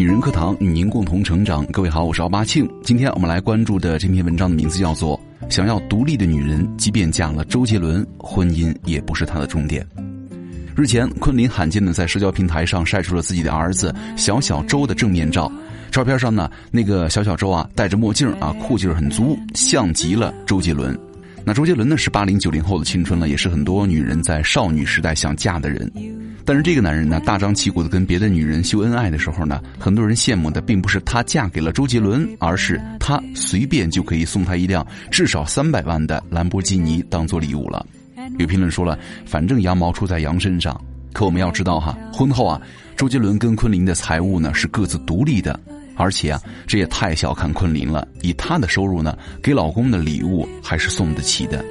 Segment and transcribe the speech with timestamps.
[0.00, 1.62] 女人课堂与您共同成长。
[1.66, 2.66] 各位好，我是奥巴庆。
[2.82, 5.14] 今天我们来关注的这篇文章的名字叫做
[5.54, 9.86] 《想要独立的女人，即便嫁了周杰伦，婚姻也不是她的终点》。
[10.74, 15.52] 日前，昆凌罕见的在社交平台上晒出了自己的儿子小小周的正面照。
[15.90, 20.98] 照片上呢，那个小小周啊，戴着墨镜啊，酷劲儿很足，像极了周杰伦。
[21.44, 25.90] 那周杰伦呢，是八零九零后的青春了，也是很多女人在少女时代想嫁的人。
[26.44, 37.84] 但是这个男人呢，大张旗鼓的跟别的女人秀恩爱的时候呢，很多人羡慕的并不是他嫁给了周杰伦，而是他随便就可以送他一辆至少三百万的兰博基尼当做礼物了。
[38.38, 40.78] 有评论说了，反正羊毛出在羊身上。
[41.12, 42.60] 可我们要知道哈，婚后啊，
[42.96, 45.58] 周杰伦跟昆凌的财务呢是各自独立的，
[46.00, 48.08] 而且啊，这也太小看昆凌了。
[48.22, 51.64] 以她的收入呢，给老公的礼物还是送得起的。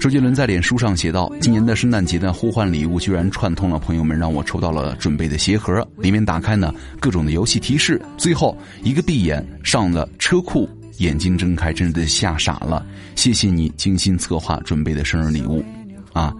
[0.00, 10.68] 周杰伦在脸书上写道：“今年的圣诞节的互换礼物居然串通了朋友们，让我抽到了准备的鞋盒，里面打开呢各种的游戏提示，最后一个闭眼上了车库，
[10.98, 12.84] 眼睛睁开，真的吓傻了。
[13.14, 15.64] 谢谢你精心策划准备的生日礼物，
[16.12, 16.34] 啊，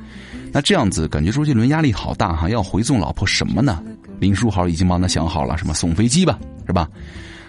[0.52, 3.82] 那这样子感觉周杰伦压力好大哈，要回送老婆什么呢？
[4.24, 6.88] 林书豪已经帮他想好了，什么送飞机吧，是吧？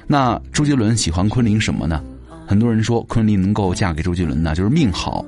[0.06, 2.04] 那周杰伦喜欢昆凌什么呢？
[2.46, 5.26] 很多人说昆凌能够嫁给周杰伦呢，就是命好。”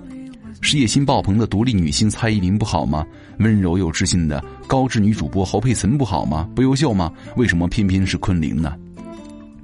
[0.59, 3.05] 事业心爆棚的独立女星蔡依林不好吗？
[3.37, 6.49] 温柔又知性的高知女主播侯佩岑不好吗？
[6.53, 7.09] 不优秀吗？
[7.37, 8.73] 为什么偏偏是昆凌呢？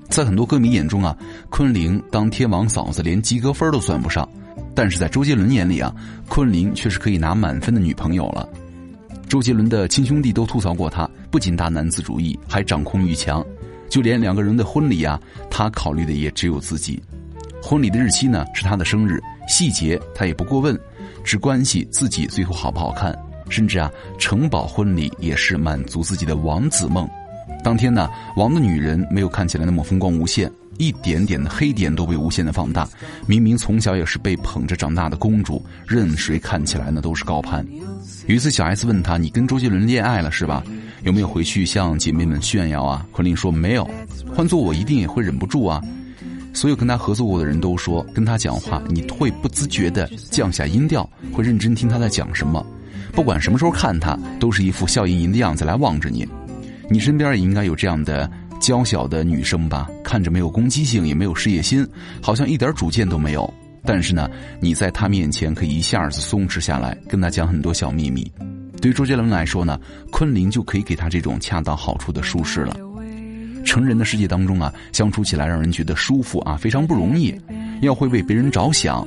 [0.08, 1.18] 在很多歌迷眼中啊，
[1.50, 4.28] 昆凌当天王嫂子连及格分都算不上，
[4.74, 5.94] 但是在周杰伦眼里啊，
[6.30, 8.48] 昆凌却是可以拿满分的女朋友了。
[9.28, 13.44] 周杰伦的亲兄弟都吐槽过他，不仅大男子主义，还掌控欲强，
[13.90, 17.02] 就连两个人的婚礼啊，他考虑的也只有自己。
[17.60, 19.20] 婚礼的日期呢是他的生日。
[19.48, 20.80] 细节他也不过问，
[21.24, 23.18] 只关系自己最后好不好看，
[23.50, 27.10] 甚至啊，城堡婚礼也是满足自己的王子梦。
[27.64, 30.52] 当天呢，王的女人没有看起来那么风光无限，
[30.84, 32.88] 一点点的黑点都被无限的放大。
[33.26, 37.66] 明明从小也是被捧着长大的公主，任谁看起来呢都是高攀。
[38.28, 40.64] 有一次，小 S 问他：“你跟周杰伦恋爱了是吧？
[41.04, 43.90] 有没有回去向姐妹们炫耀啊？”昆凌说：“没有，
[44.36, 45.82] 换做我一定也会忍不住啊。”
[46.54, 52.64] 所有跟他合作过的人都说，跟他讲话你会不自觉的降下音调，会认真听他在讲什么。
[53.12, 56.28] 不管什么时候看他，都是一副笑盈盈的样子来望着你。
[56.90, 58.30] 你身边也应该有这样的
[58.64, 59.90] 娇小的女生吧？
[60.06, 61.86] 看着没有攻击性，也没有事业心，
[62.22, 63.54] 好像一点主见都没有。
[63.84, 64.30] 但是呢，
[64.62, 68.32] 你在他面前可以一下子松弛下来，跟他讲很多小秘密。
[68.82, 69.78] 对于周杰伦来说呢，
[70.12, 72.78] 昆凌就可以给他这种恰到好处的舒适了。
[73.66, 77.36] 成人的世界当中啊，相处起来让人觉得舒服啊，非常不容易。
[77.82, 79.06] 要会为别人着想，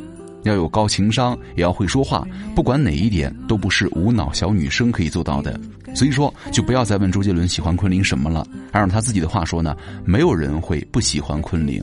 [0.49, 2.27] 要有高情商，也要会说话。
[2.55, 5.59] 不管哪一点，都不是无脑小女生可以做到的。
[5.95, 8.47] 所以说，就不要再问周杰伦喜欢昆凌什么了。
[8.73, 11.83] 按照他自己的话说呢，没有人会不喜欢昆凌。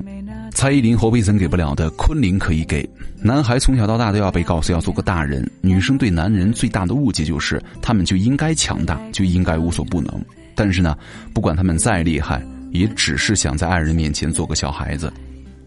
[0.52, 2.88] 蔡依林、侯佩岑给不了的，昆凌可以给。
[3.22, 10.24] 男孩从小到大都要被告诉要做个大人，女生对男人最大的误解就是他们就应该强大，就应该无所不能。
[10.54, 10.96] 但是呢，
[11.34, 12.44] 不管他们再厉害。
[12.74, 15.14] 也只是想在爱人面前做个小孩子，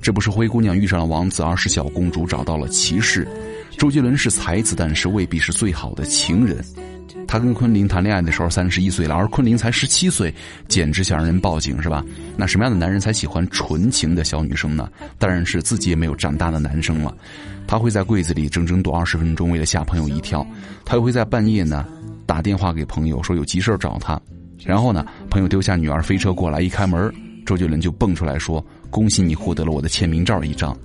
[0.07, 3.27] 这不是灰姑娘遇上了王子，而是小公主找到了骑士。
[3.77, 6.65] 周杰伦是才子，但是未必是最好的情人。
[7.27, 10.33] 他跟昆凌谈恋爱的时候三十一岁了，而昆凌才十七岁，
[10.69, 12.05] 简直想让人报警是吧？
[12.37, 14.89] 那什么样的男人才喜欢纯情的小女生呢？
[15.19, 17.13] 当然是自己也没有长大的男生了。
[17.67, 20.47] 他会在柜子里整整躲二十分钟，为了吓朋友一跳。
[20.85, 21.85] 他又会在半夜呢
[22.25, 24.21] 打电话给朋友，说有急事找他。
[24.65, 27.13] 然后呢，朋友丢下女儿飞车过来，一开门，
[27.47, 30.77] 周杰伦就蹦出来说：“恭喜你获得了我的签名照一张。”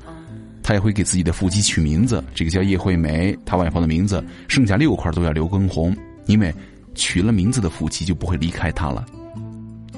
[0.64, 5.94] 他也会给自己的腹肌取名字，这个叫叶惠美，他外婆的名字，剩下六块都叫刘畊宏，
[6.28, 6.54] 因为
[6.94, 9.04] 取了名字的腹肌就不会离开他了。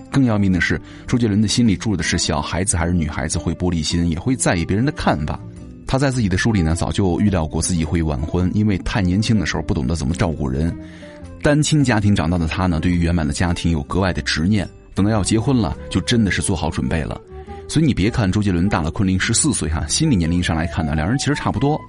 [0.10, 5.38] 更要命的是，周杰伦的心里住的是小孩子还是女孩子，会玻璃心，也会在意别人的看法。
[5.86, 10.74] 他在自己的书里呢，早就预料过自己会晚婚，因为太年轻的时候不懂得怎么照顾人。
[11.42, 14.68] 单亲家庭长大的他呢，对于圆满的家庭有格外的执念。
[14.94, 17.20] 等到要结婚了，就真的是做好准备了。
[17.68, 21.80] 所以你别看周杰伦大了昆凌十四岁哈，心理年龄上来看呢，两人其实差不多。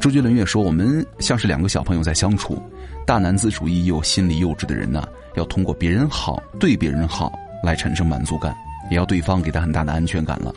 [0.00, 2.60] 周杰伦也说，我们像是两个小朋友在相处。
[3.06, 5.06] 大男子主义又心理幼稚的人呢，
[5.36, 7.32] 要通过别人好、对别人好
[7.62, 8.54] 来产生满足感，
[8.90, 10.52] 也要对方给他很大的安全感了。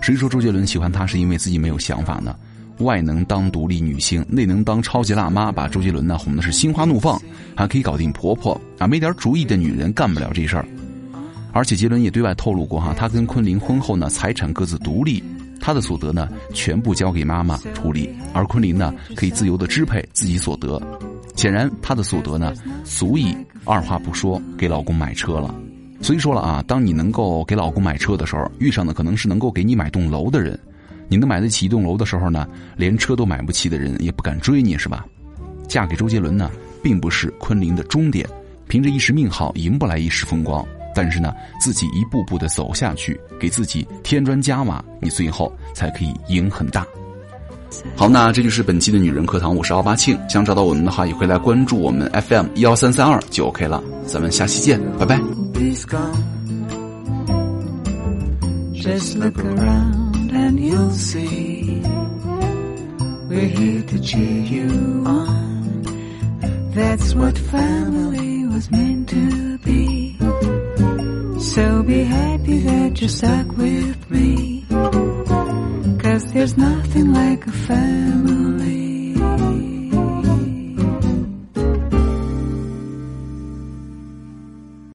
[0.00, 2.34] 谁说周杰伦喜欢他是因为自己没有想法呢？
[2.78, 7.20] 外能当独立女星，内能当超级辣妈，把周杰伦呢哄的是心花怒放，
[7.54, 8.86] 还可以搞定婆婆啊！
[8.86, 10.66] 没点主意的女人干不了这事儿。
[11.52, 15.22] 而且杰伦也对外透露过哈，他跟昆凌婚后呢，财产各自独立，
[15.60, 20.80] 他的所得呢全部交给妈妈处理，而昆凌呢可以自由的支配自己所得。
[21.34, 22.52] 显然，她的所得呢
[22.84, 23.34] 足以
[23.64, 25.54] 二话不说给老公买车了。
[26.00, 30.54] 所以说了啊，当你能够给老公买车的时候，遇上的可能是能够给你买栋楼的人；
[31.08, 32.46] 你能买得起一栋楼的时候呢，
[32.76, 35.06] 连车都买不起的人也不敢追你，是吧？
[35.68, 36.50] 嫁给周杰伦呢，
[36.82, 38.28] 并不是昆凌的终点，
[38.68, 46.86] 凭着一时命好赢不来一时风光，但是呢，自己一步步的走下去，给自己添砖加瓦，你最后才可以赢很大。
[47.96, 50.18] 好，那这就是本期的女人课堂，我是奥巴庆。
[50.28, 53.82] 想找到我们的话，也可以来关注我们 FM 幺三三二就 OK 了。
[54.06, 55.18] 咱们下期见，拜拜。
[66.74, 70.01] That's what family was meant to be.
[71.54, 74.64] So be happy that you're stuck with me.
[75.98, 77.91] Cause there's nothing like a family.